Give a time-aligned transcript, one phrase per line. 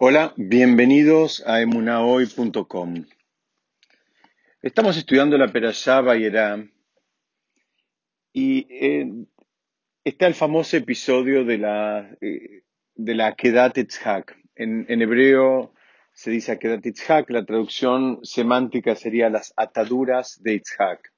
[0.00, 3.04] Hola, bienvenidos a emunahoy.com.
[4.62, 6.64] Estamos estudiando la Perashá Bayerá
[8.32, 9.10] y eh,
[10.04, 12.62] está el famoso episodio de la, eh,
[12.94, 14.36] de la Kedat Itzhak.
[14.54, 15.74] En, hebreo
[16.12, 21.12] se dice Kedat Itzhak, la traducción semántica sería las ataduras de Itzhak.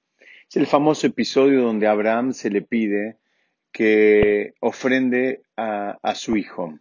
[0.49, 3.19] Es el famoso episodio donde Abraham se le pide
[3.73, 6.81] que ofrende a, a su hijo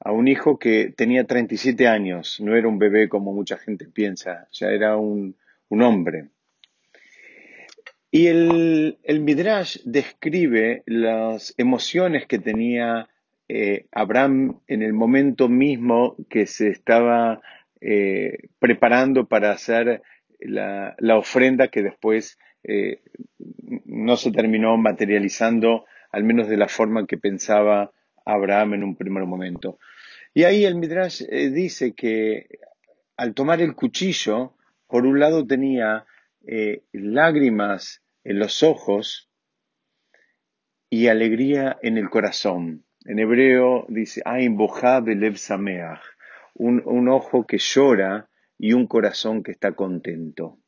[0.00, 4.48] a un hijo que tenía 37 años, no era un bebé como mucha gente piensa,
[4.50, 5.36] ya era un,
[5.68, 6.28] un hombre.
[8.10, 13.08] Y el, el, Midrash describe las emociones que tenía
[13.46, 17.40] eh, Abraham en el momento mismo que se estaba
[17.80, 20.02] eh, preparando para hacer
[20.40, 23.02] la, la, ofrenda que después eh,
[23.84, 27.92] no se terminó materializando, al menos de la forma que pensaba
[28.24, 29.78] Abraham en un primer momento.
[30.32, 32.46] Y ahí el Midrash eh, dice que
[33.16, 34.54] al tomar el cuchillo,
[34.86, 36.06] por un lado tenía
[36.46, 39.30] eh, lágrimas en los ojos
[40.88, 42.84] y alegría en el corazón.
[43.04, 44.22] En hebreo dice,
[46.54, 50.58] un, un ojo que llora y un corazón que está contento.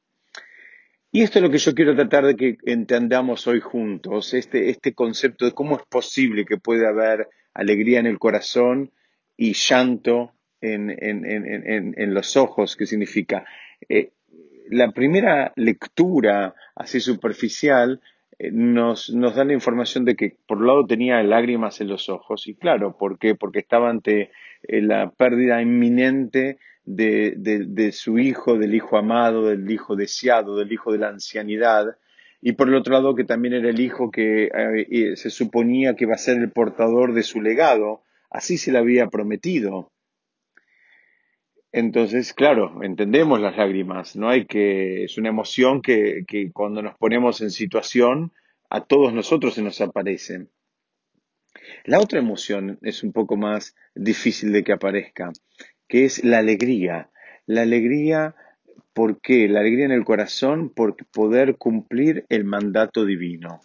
[1.11, 4.95] Y esto es lo que yo quiero tratar de que entendamos hoy juntos, este, este
[4.95, 8.93] concepto de cómo es posible que pueda haber alegría en el corazón
[9.43, 13.45] y llanto en, en, en, en los ojos, que significa
[13.89, 14.13] eh,
[14.71, 18.01] la primera lectura así superficial
[18.39, 22.09] eh, nos, nos, da la información de que por un lado tenía lágrimas en los
[22.09, 23.35] ojos y claro, ¿por qué?
[23.35, 24.31] Porque estaba ante
[24.63, 30.71] eh, la pérdida inminente de, de, su hijo, del hijo amado, del hijo deseado, del
[30.71, 31.97] hijo de la ancianidad
[32.41, 34.49] y por el otro lado que también era el hijo que
[35.17, 39.09] se suponía que iba a ser el portador de su legado, así se le había
[39.09, 39.93] prometido.
[41.71, 46.97] Entonces, claro, entendemos las lágrimas, no hay que, es una emoción que, que cuando nos
[46.99, 48.33] ponemos en situación,
[48.69, 50.49] a todos nosotros se nos aparece.
[51.85, 55.33] La otra emoción es un poco más difícil de que aparezca,
[55.89, 57.11] que es la alegría.
[57.47, 58.35] La alegría,
[58.93, 59.49] ¿por qué?
[59.49, 63.61] La alegría en el corazón por poder cumplir el mandato divino.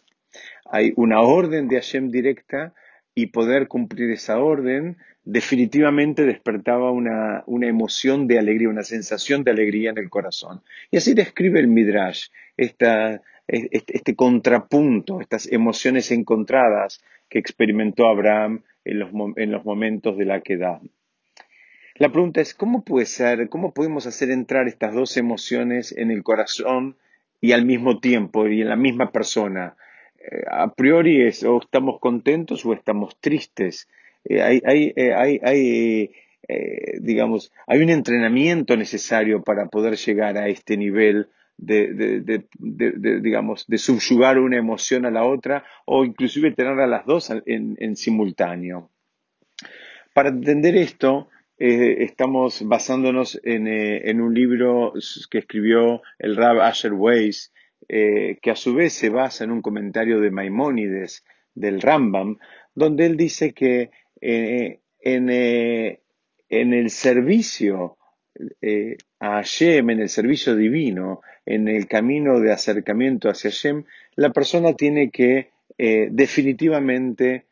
[0.66, 2.74] Hay una orden de Hashem directa
[3.18, 9.50] y poder cumplir esa orden definitivamente despertaba una, una, emoción de alegría, una sensación de
[9.50, 10.62] alegría en el corazón.
[10.92, 19.00] Y así describe el Midrash, este, este, contrapunto, estas emociones encontradas que experimentó Abraham en
[19.00, 20.80] los, en los momentos de la queda.
[21.96, 26.22] La pregunta es, ¿cómo puede ser, cómo podemos hacer entrar estas dos emociones en el
[26.22, 26.98] corazón
[27.42, 29.76] y al mismo tiempo y en la misma persona?
[30.30, 33.88] Eh, a priori es o estamos contentos o estamos tristes.
[34.26, 36.12] Eh, hay, hay, eh, hay, hay
[37.02, 41.28] digamos, hay un entrenamiento necesario para poder llegar a este nivel
[41.58, 42.46] de,
[43.22, 47.96] digamos, de subyugar una emoción a la otra o inclusive tener a las dos en,
[47.96, 48.92] simultáneo.
[50.14, 51.28] Para entender esto,
[51.60, 54.94] eh, estamos basándonos eh, en, un libro
[55.32, 57.52] que escribió el Rab Asher Weiss,
[57.90, 61.24] eh, que a su vez se basa en un comentario de Maimónides
[61.56, 62.38] del Rambam,
[62.76, 66.02] donde él dice que eh, en, eh,
[66.50, 67.98] en, el servicio
[69.20, 73.86] a Hashem, en el servicio divino, en el camino de acercamiento hacia Hashem,
[74.16, 77.46] la persona tiene que definitivamente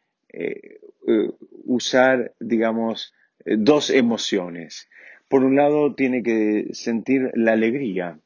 [1.66, 3.14] usar, digamos,
[3.46, 4.90] dos emociones.
[5.28, 8.20] Por un lado, tiene que sentir la alegría,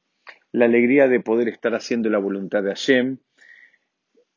[0.51, 3.17] la alegría de poder estar haciendo la voluntad de Hashem.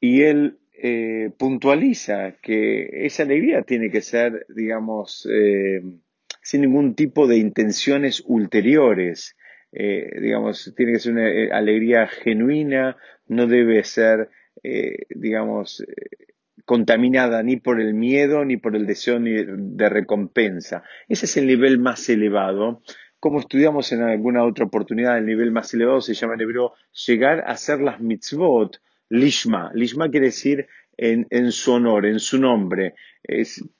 [0.00, 5.80] Y él eh, puntualiza que esa alegría tiene que ser, digamos, eh,
[6.42, 9.36] sin ningún tipo de intenciones ulteriores.
[9.72, 12.96] Eh, digamos, tiene que ser una alegría genuina,
[13.26, 14.28] no debe ser,
[15.08, 15.82] digamos,
[16.64, 20.82] contaminada ni por el miedo, ni por el deseo de recompensa.
[21.08, 22.82] Ese es el nivel más elevado
[23.22, 26.72] como estudiamos en alguna otra oportunidad, el nivel más elevado se llama en hebreo
[27.06, 28.80] llegar a hacer las mitzvot,
[29.10, 29.70] lishma.
[29.74, 30.66] Lishma quiere decir
[30.96, 32.94] en, su honor, en su nombre.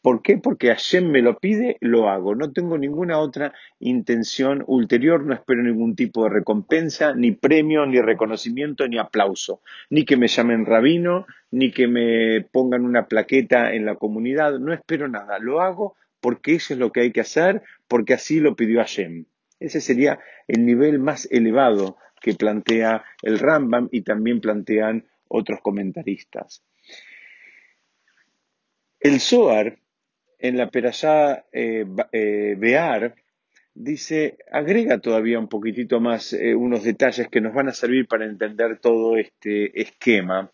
[0.01, 0.39] ¿Por qué?
[0.39, 2.37] Porque Hashem me lo pide, lo hago.
[2.37, 8.01] No tengo ninguna otra intención ulterior, no espero ningún tipo de recompensa, ni premio, ni
[8.01, 9.61] reconocimiento, ni aplauso.
[9.91, 14.61] Ni que me llamen rabino, ni que me pongan una plaqueta en la comunidad.
[14.61, 15.41] No espero nada.
[15.41, 19.25] Lo hago porque eso es lo que hay que hacer, porque así lo pidió Hashem.
[19.63, 20.19] Ese sería
[20.49, 26.63] el nivel más elevado que plantea el Rambam y también plantean otros comentaristas.
[29.01, 29.79] El Zohar
[30.39, 33.15] en la Perashá eh, eh, Bear,
[33.75, 38.27] dice, agrega todavía un poquitito más eh, unos detalles que nos van a servir para
[38.27, 40.53] entender todo este esquema.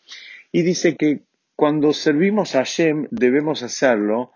[0.53, 1.23] Y dice que
[1.57, 4.33] cuando servimos a Hashem debemos hacerlo,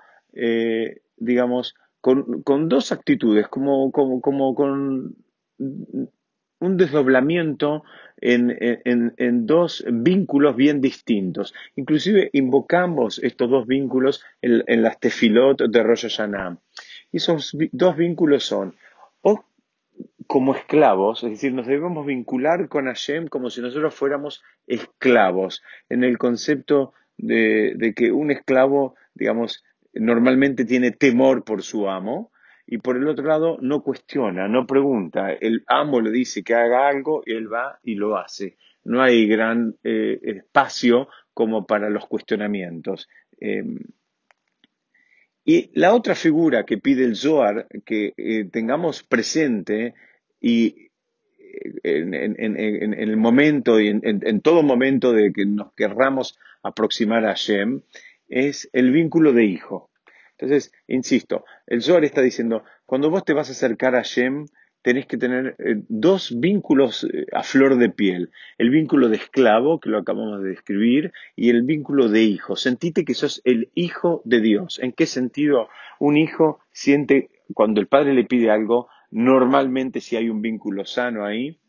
[1.16, 5.16] digamos, con, dos actitudes, como, como, como con
[5.58, 7.84] un desdoblamiento
[8.16, 11.54] en, dos vínculos bien distintos.
[11.76, 16.58] Inclusive invocamos estos dos vínculos en, las tefilot de Rosh Hashanah.
[17.12, 18.74] Y esos dos vínculos son
[19.22, 19.44] o
[20.26, 26.02] como esclavos, es decir, nos debemos vincular con Hashem como si nosotros fuéramos esclavos, en
[26.02, 29.62] el concepto de, de que un esclavo, digamos,
[29.94, 32.32] normalmente tiene temor por su amo,
[32.66, 35.32] y por el otro lado no cuestiona, no pregunta.
[35.32, 38.56] El amo le dice que haga algo él va y lo hace.
[38.84, 43.08] No hay gran eh, espacio como para los cuestionamientos.
[43.38, 43.78] Em,
[45.44, 49.94] y la otra figura que pide el Zohar que eh, tengamos presente
[50.40, 50.88] y
[51.82, 57.82] eh, en, el momento y en, todo momento de que nos querramos aproximar a Hashem
[58.32, 59.90] es el vínculo de hijo.
[60.38, 64.46] Entonces, insisto, el Zohar está diciendo, cuando vos te vas a acercar a Shem,
[64.80, 68.30] tenés que tener eh, dos vínculos eh, a flor de piel.
[68.58, 72.56] El vínculo de esclavo, que lo acabamos de describir, y el vínculo de hijo.
[72.56, 74.80] Sentite que sos el hijo de Dios.
[74.82, 75.68] ¿En qué sentido
[76.00, 78.88] un hijo siente cuando el padre le pide algo?
[79.10, 81.60] Normalmente si hay un vínculo sano ahí,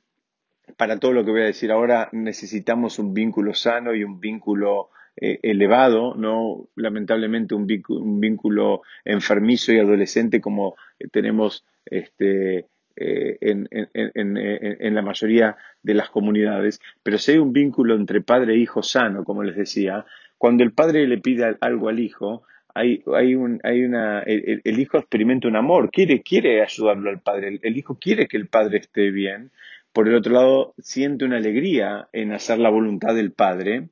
[0.78, 4.90] para todo lo que voy a decir ahora necesitamos un vínculo sano y un vínculo
[5.16, 10.76] eh, elevado, no lamentablemente un vínculo, enfermizo y adolescente como
[11.12, 18.22] tenemos este, eh, en, la mayoría de las comunidades, pero si hay un vínculo entre
[18.22, 20.06] padre e hijo sano, como les decía,
[20.38, 22.44] cuando el padre le pide algo al hijo,
[22.74, 27.60] hay, hay, un, hay una, el, hijo experimenta un amor, quiere, quiere ayudarlo al padre,
[27.62, 29.52] el hijo quiere que el padre esté bien,
[29.94, 33.90] por el otro lado siente una alegría en hacer la voluntad del padre,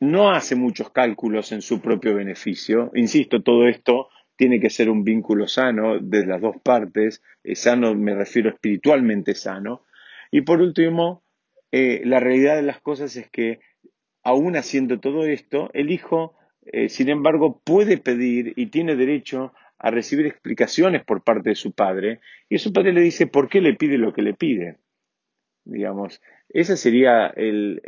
[0.00, 2.90] no hace muchos cálculos en su propio beneficio.
[2.94, 7.22] Insisto, todo esto tiene que ser un vínculo sano de las dos partes.
[7.42, 9.84] Eh, sano me refiero espiritualmente sano.
[10.30, 11.24] Y por último,
[11.72, 13.60] eh, la realidad de las cosas es que
[14.22, 16.34] aún haciendo todo esto, el hijo,
[16.66, 21.72] eh, sin embargo, puede pedir y tiene derecho a recibir explicaciones por parte de su
[21.72, 22.20] padre.
[22.48, 24.78] Y su padre le dice por qué le pide lo que le pide
[25.68, 26.20] digamos.
[26.48, 27.82] Ese sería el,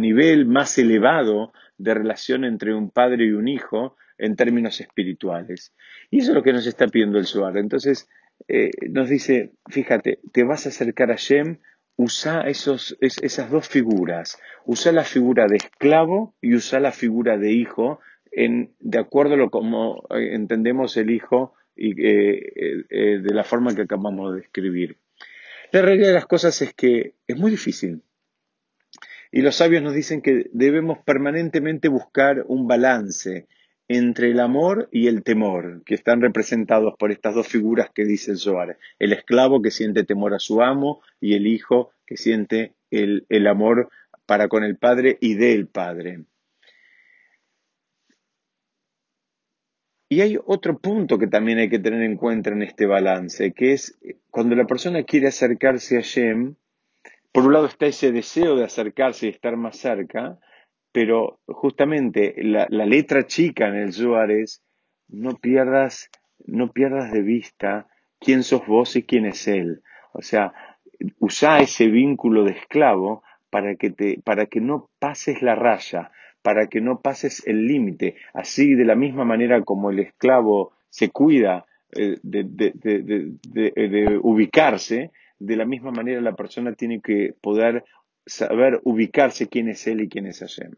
[0.00, 5.74] nivel más elevado de relación entre un padre y un hijo en términos espirituales.
[6.10, 7.56] Y eso es lo que nos está pidiendo el Suar.
[7.56, 8.08] Entonces,
[8.48, 11.58] eh, nos dice, fíjate, te vas a acercar a Shem,
[11.96, 14.38] usa esos, esas dos figuras.
[14.66, 18.00] Usa la figura de esclavo y usa la figura de hijo,
[18.30, 23.74] en, de acuerdo a lo como eh, entendemos el hijo y, eh, de la forma
[23.74, 24.98] que acabamos de describir.
[25.74, 28.04] La realidad de las cosas es que es muy difícil.
[29.32, 33.48] Y los sabios nos dicen que debemos permanentemente buscar un balance
[33.88, 38.30] entre el amor y el temor, que están representados por estas dos figuras que dice
[38.30, 38.78] el Zohar.
[39.00, 43.48] El esclavo que siente temor a su amo y el hijo que siente el, el
[43.48, 43.90] amor
[44.26, 46.20] para con el padre y del padre.
[50.08, 53.72] Y hay otro punto que también hay que tener en cuenta en este balance, que
[53.72, 53.98] es
[54.30, 56.56] cuando la persona quiere acercarse a Shem,
[57.32, 60.38] por un lado está ese deseo de acercarse y estar más cerca,
[60.92, 64.62] pero justamente la, letra chica en el Zohar es
[65.08, 66.10] no pierdas,
[66.46, 67.88] no pierdas de vista
[68.20, 69.82] quién sos vos y quién es él.
[70.12, 70.52] O sea,
[71.18, 76.12] usa ese vínculo de esclavo para que, te, para que no pases la raya,
[76.44, 78.16] para que no pases el límite.
[78.34, 81.64] Así, de la misma manera como el esclavo se cuida
[81.96, 87.82] eh, de, ubicarse, de la misma manera la persona tiene que poder
[88.26, 90.72] saber ubicarse quién es él y quién es Hashem.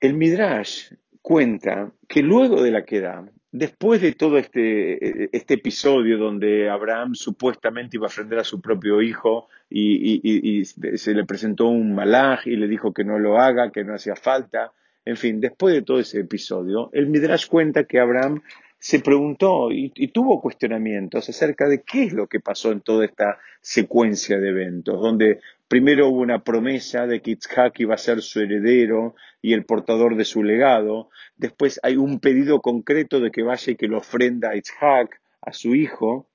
[0.00, 6.68] El Midrash cuenta que luego de la queda, después de todo este, este, episodio donde
[6.68, 12.46] Abraham supuestamente iba a ofender a su propio hijo y, se le presentó un malaj
[12.46, 14.72] y le dijo que no lo haga, que no hacía falta,
[15.04, 18.42] en fin, después de todo ese episodio, el Midrash cuenta que Abraham
[18.78, 23.38] se preguntó y, tuvo cuestionamientos acerca de qué es lo que pasó en toda esta
[23.60, 28.40] secuencia de eventos, donde primero hubo una promesa de que Itzhak iba a ser su
[28.40, 33.72] heredero y el portador de su legado, después hay un pedido concreto de que vaya
[33.72, 36.28] y que lo ofrenda a Itzhak, a su hijo,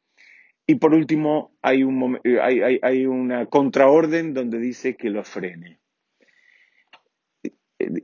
[0.66, 5.80] y por último hay, un, hay, una contraorden donde dice que lo frene.
[7.44, 7.52] Eh,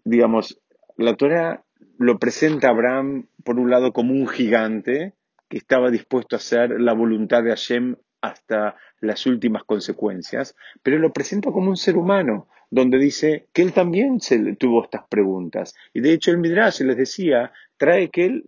[0.03, 0.59] digamos,
[0.97, 1.63] la Torah
[1.97, 5.13] lo presenta Abraham, por un lado, como un gigante
[5.47, 11.13] que estaba dispuesto a hacer la voluntad de Hashem hasta las últimas consecuencias, pero lo
[11.13, 15.75] presenta como un ser humano, donde dice que él también se tuvo estas preguntas.
[15.93, 18.45] Y de hecho el Midrash les decía, trae que él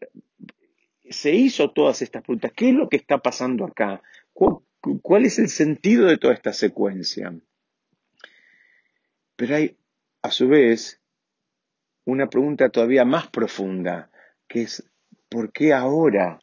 [1.10, 2.52] se hizo todas estas preguntas.
[2.56, 4.02] ¿Qué es lo que está pasando acá?
[4.34, 7.34] ¿Cuál, es el sentido de toda esta secuencia?
[9.36, 9.78] Pero hay,
[10.22, 11.02] a su vez,
[12.06, 14.12] una pregunta todavía más profunda,
[14.48, 14.90] que es,
[15.30, 16.40] ¿por qué ahora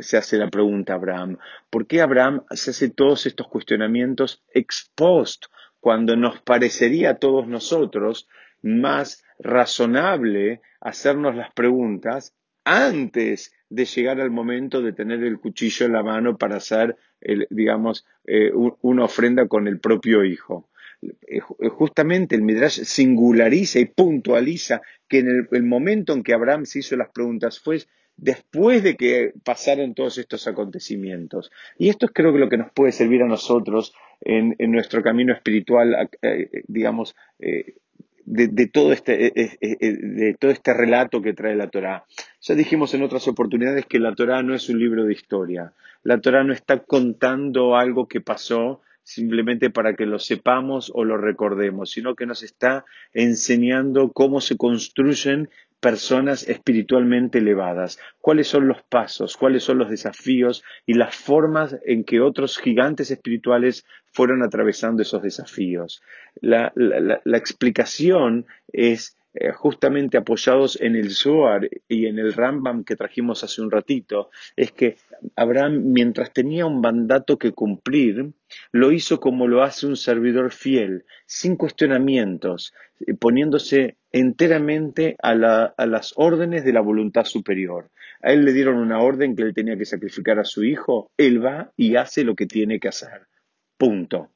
[0.00, 1.38] se hace la pregunta a Abraham?
[1.70, 5.46] ¿Por qué Abraham se hace todos estos cuestionamientos ex post,
[5.80, 8.28] cuando nos parecería a todos nosotros
[8.62, 15.92] más razonable hacernos las preguntas antes de llegar al momento de tener el cuchillo en
[15.92, 16.96] la mano para hacer,
[17.50, 20.68] digamos, eh, una ofrenda con el propio hijo.
[21.02, 26.64] Eh, eh, justamente el Midrash singulariza y puntualiza que en el, momento en que Abraham
[26.64, 27.78] se hizo las preguntas fue
[28.16, 31.50] después de que pasaron todos estos acontecimientos.
[31.78, 35.32] Y esto es creo que lo que nos puede servir a nosotros en, nuestro camino
[35.32, 36.08] espiritual,
[36.68, 37.14] digamos,
[38.24, 42.04] de, todo este, eh, eh, eh, de todo este relato que trae la Torá.
[42.40, 45.72] Ya dijimos en otras oportunidades que la Torá no es un libro de historia.
[46.02, 51.16] La Torá no está contando algo que pasó simplemente para que lo sepamos o lo
[51.16, 55.50] recordemos, sino que nos está enseñando cómo se construyen
[55.82, 62.04] personas espiritualmente elevadas, cuáles son los pasos, cuáles son los desafíos y las formas en
[62.04, 66.00] que otros gigantes espirituales fueron atravesando esos desafíos.
[66.40, 66.72] La,
[67.24, 73.60] explicación es eh, justamente apoyados en el Zohar y en el Rambam que trajimos hace
[73.60, 74.98] un ratito, es que
[75.34, 78.30] Abraham, mientras tenía un mandato que cumplir,
[78.70, 82.72] lo hizo como lo hace un servidor fiel, sin cuestionamientos,
[83.04, 87.90] eh, poniéndose enteramente a, las órdenes de la voluntad superior.
[88.22, 91.44] A él le dieron una orden que él tenía que sacrificar a su hijo, él
[91.44, 93.26] va y hace lo que tiene que hacer.
[93.78, 94.30] Punto.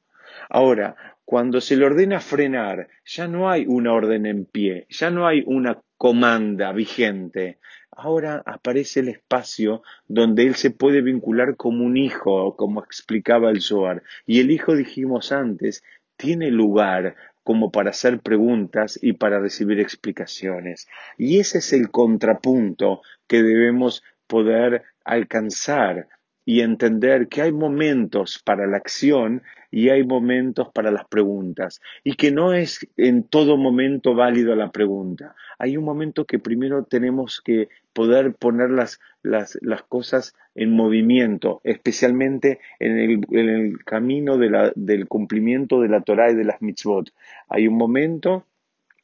[0.49, 5.27] Ahora, cuando se le ordena frenar, ya no hay una orden en pie, ya no
[5.27, 7.59] hay una comanda vigente.
[7.91, 13.61] Ahora aparece el espacio donde él se puede vincular como un hijo, como explicaba el
[13.61, 14.03] Zohar.
[14.25, 15.83] Y el hijo, dijimos antes,
[16.15, 17.15] tiene lugar
[17.47, 20.85] como para hacer preguntas y para recibir explicaciones.
[21.17, 26.09] Y ese es el contrapunto que debemos poder alcanzar
[26.43, 32.15] y entender que hay momentos para la acción y hay momentos para las preguntas y
[32.15, 35.35] que no es en todo momento válido la pregunta.
[35.59, 39.57] Hay un momento que primero tenemos que poder poner las, las,
[39.89, 46.01] cosas en movimiento, especialmente en el, en el camino de la, del cumplimiento de la
[46.01, 47.09] Torah y de las mitzvot.
[47.49, 48.45] Hay un momento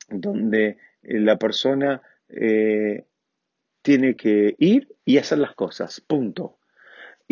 [0.10, 3.03] donde la persona eh,
[3.82, 6.58] tiene que ir y hacer las cosas, punto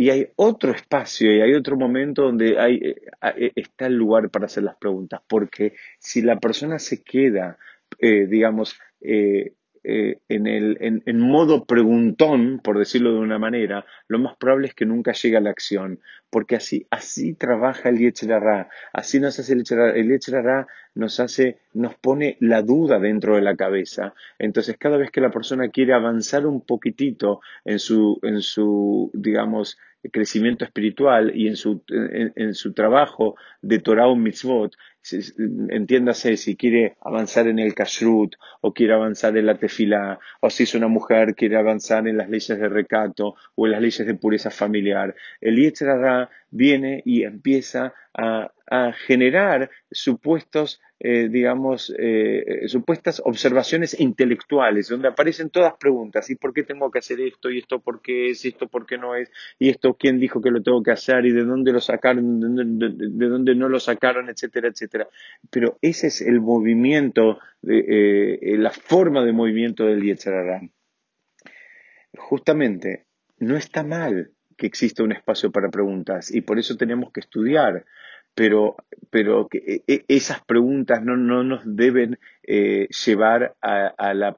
[0.02, 2.96] y hay otro espacio y hay otro momento donde hay, eh,
[3.38, 7.60] eh, está el lugar para hacer las preguntas, porque si la persona se queda,
[8.00, 14.36] eh, digamos, eh, en, el, en, modo preguntón, por decirlo de una manera, lo más
[14.38, 19.20] probable es que nunca llegue a la acción, porque así, así trabaja el Yetzirará, así
[19.20, 24.14] nos hace el Yetzirará, nos hace, nos pone la duda dentro de la cabeza.
[24.40, 29.78] Entonces, cada vez que la persona quiere avanzar un poquitito en su, en su digamos,
[30.12, 34.76] crecimiento espiritual y en su, en, su trabajo de Torah o Mitzvot,
[35.70, 40.64] entiéndase si quiere avanzar en el kashrut o quiere avanzar en la tefilá o si
[40.64, 44.14] es una mujer quiere avanzar en las leyes de recato o en las leyes de
[44.14, 45.16] pureza familiar.
[45.40, 48.52] El Yetzirah viene y empieza a,
[49.06, 56.64] generar supuestos, eh, digamos, eh, supuestas observaciones intelectuales, donde aparecen todas preguntas, ¿y por qué
[56.64, 57.50] tengo que hacer esto?
[57.50, 58.46] ¿Y esto por qué es?
[58.46, 59.30] ¿Y esto por qué no es?
[59.60, 61.26] ¿Y esto quién dijo que lo tengo que hacer?
[61.26, 62.40] ¿Y de dónde lo sacaron?
[62.40, 64.30] ¿De dónde, no lo sacaron?
[64.30, 65.10] Etcétera, etcétera.
[65.50, 70.62] Pero ese es el movimiento, eh, la forma de movimiento del Yetzirah.
[72.18, 73.06] Justamente,
[73.40, 77.84] no está mal que exista un espacio para preguntas y por eso tenemos que estudiar
[78.34, 78.76] pero,
[79.10, 84.38] pero que e, e, esas preguntas no, no nos deben eh, llevar a, la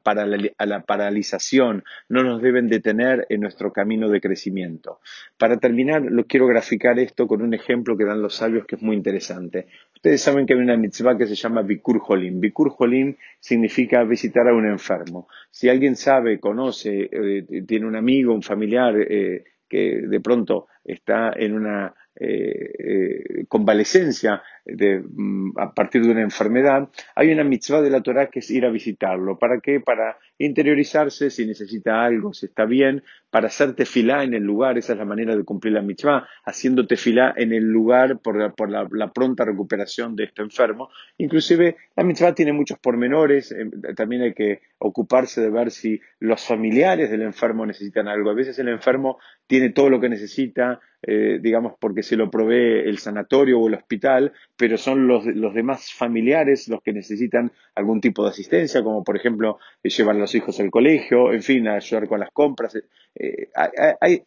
[0.58, 5.00] a, la paralización, no nos deben detener en nuestro camino de crecimiento.
[5.38, 8.82] Para terminar, lo quiero graficar esto con un ejemplo que dan los sabios que es
[8.82, 9.68] muy interesante.
[9.96, 12.40] Ustedes saben que hay una mitzvah que se llama Bikur Jolim.
[12.40, 15.28] Bikur Jolim significa visitar a un enfermo.
[15.50, 21.34] Si alguien sabe, conoce, eh, tiene un amigo, un familiar, eh, que de pronto está
[21.36, 27.90] en una eh, convalecencia de, mm, a partir de una enfermedad, hay una mitzvah de
[27.90, 29.38] la Torah que es ir a visitarlo.
[29.38, 29.80] ¿Para qué?
[29.80, 34.94] Para interiorizarse si necesita algo, si está bien, para hacer tefilá en el lugar, esa
[34.94, 38.54] es la manera de cumplir la mitzvah, haciendo tefilá en el lugar por, la,
[38.92, 40.90] la, pronta recuperación de este enfermo.
[41.18, 46.46] Inclusive la mitzvah tiene muchos pormenores, eh, también hay que ocuparse de ver si los
[46.46, 48.30] familiares del enfermo necesitan algo.
[48.30, 49.18] A veces el enfermo
[49.48, 53.74] tiene todo lo que necesita, eh, digamos, porque se lo provee el sanatorio o el
[53.74, 59.18] hospital, pero son los, demás familiares los que necesitan algún tipo de asistencia, como por
[59.18, 62.78] ejemplo llevar a los hijos al colegio, en fin, ayudar con las compras.
[63.16, 63.50] Eh,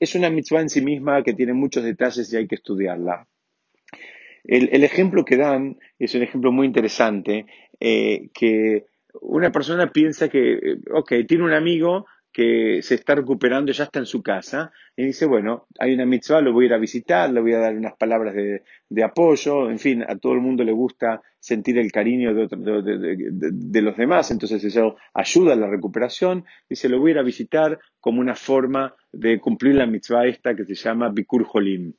[0.00, 3.26] es una mitzvah en sí misma que tiene muchos detalles y hay que estudiarla.
[4.44, 7.46] El, ejemplo que dan es un ejemplo muy interesante,
[7.80, 8.84] eh, que
[9.20, 12.06] una persona piensa que, ok, tiene un amigo
[12.36, 16.42] que se está recuperando, ya está en su casa, y dice, bueno, hay una mitzvah,
[16.42, 19.78] lo voy a ir a visitar, le voy a dar unas palabras de, apoyo, en
[19.78, 24.96] fin, a todo el mundo le gusta sentir el cariño de, los demás, entonces eso
[25.14, 29.40] ayuda a la recuperación, dice, lo voy a ir a visitar como una forma de
[29.40, 31.94] cumplir la mitzvah esta que se llama Bikur Jolim.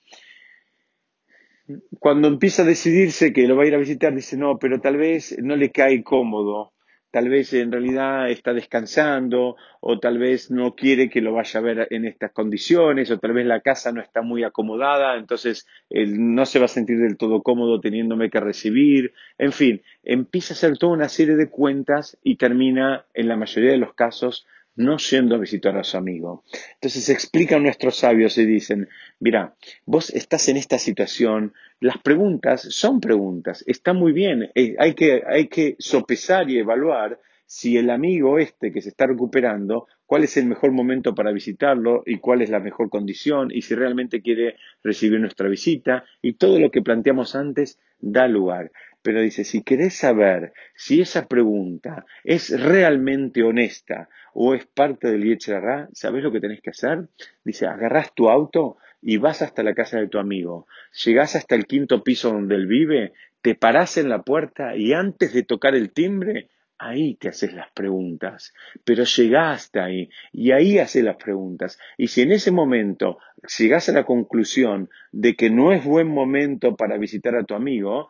[1.98, 4.98] Cuando empieza a decidirse que lo va a ir a visitar, dice, no, pero tal
[4.98, 6.74] vez no le cae cómodo
[7.12, 11.64] tal vez en realidad está descansando o tal vez no quiere que lo vaya a
[11.64, 16.36] ver en estas condiciones o tal vez la casa no está muy acomodada, entonces él
[16.36, 19.14] no se va a sentir del todo cómodo teniéndome que recibir.
[19.38, 23.72] En fin, empieza a hacer toda una serie de cuentas y termina en la mayoría
[23.72, 24.46] de los casos
[24.78, 26.44] no yendo a visitar a su amigo.
[26.76, 28.88] Entonces explican nuestros sabios y dicen,
[29.20, 29.56] mira,
[29.86, 35.24] vos estás en esta situación, las preguntas son preguntas, está muy bien, eh, hay, que,
[35.28, 40.36] hay que sopesar y evaluar si el amigo este que se está recuperando, cuál es
[40.38, 44.58] el mejor momento para visitarlo y cuál es la mejor condición y si realmente quiere
[44.84, 48.72] recibir nuestra visita y todo lo que planteamos antes da lugar.
[49.08, 55.24] Pero dice, si querés saber si esa pregunta es realmente honesta o es parte del
[55.24, 57.08] Yetzirah, ¿sabés lo que tenés que hacer?
[57.46, 60.68] Dice, agarrás tu auto y vas hasta la casa de tu amigo.
[61.06, 65.32] Llegás hasta el quinto piso donde él vive, te parás en la puerta y antes
[65.32, 68.54] de tocar el timbre, ahí te haces las preguntas,
[68.84, 71.80] pero llegaste ahí y ahí haces las preguntas.
[71.98, 73.20] Y si en ese momento
[73.58, 78.10] llegas a la conclusión de que no es buen momento para visitar a tu amigo,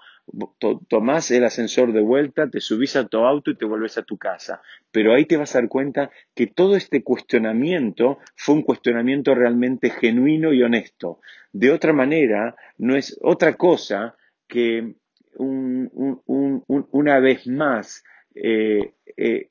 [0.89, 4.17] tomás el ascensor de vuelta, te subís a tu auto y te vuelves a tu
[4.17, 4.61] casa.
[4.91, 9.89] Pero ahí te vas a dar cuenta que todo este cuestionamiento fue un cuestionamiento realmente
[9.89, 11.19] genuino y honesto.
[11.53, 14.15] De otra manera, no es otra cosa
[14.47, 14.95] que
[15.39, 18.03] una vez más
[18.35, 19.49] eh, eh,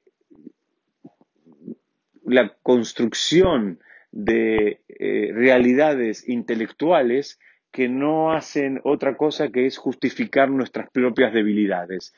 [2.25, 3.79] la construcción
[4.11, 7.39] de eh, realidades intelectuales
[7.77, 12.15] que no hacen otra cosa que es justificar nuestras propias debilidades.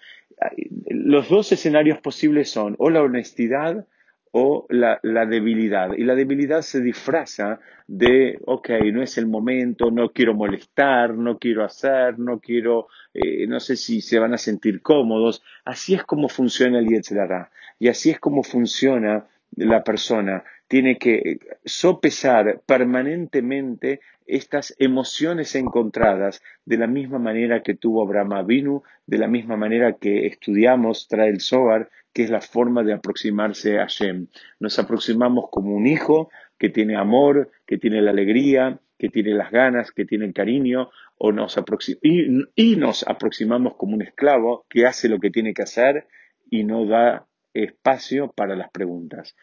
[0.86, 3.84] Los dos escenarios posibles son o la honestidad
[4.30, 5.94] o la, debilidad.
[5.96, 11.40] Y la debilidad se disfraza de, ok, no es el momento, no quiero molestar, no
[11.40, 15.42] quiero hacer, no quiero, eh, no sé si se van a sentir cómodos.
[15.64, 17.50] Así es como funciona el Yetzirah.
[17.80, 19.26] Y así es como funciona
[19.66, 20.44] la persona.
[20.66, 28.82] Tiene que sopesar permanentemente estas emociones encontradas de la misma manera que tuvo Abraham Avinu,
[29.06, 33.78] de la misma manera que estudiamos, trae el Zohar, que es la forma de aproximarse
[33.78, 34.26] a Shem.
[34.60, 39.50] Nos aproximamos como un hijo que tiene amor, que tiene la alegría, que tiene las
[39.50, 41.56] ganas, que tiene el cariño, o nos
[42.02, 46.06] y, nos aproximamos como un esclavo que hace lo que tiene que hacer
[46.50, 49.34] y no da espacio para las preguntas.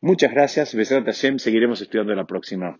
[0.00, 2.78] Muchas gracias, Besrat Hashem, seguiremos estudiando la próxima.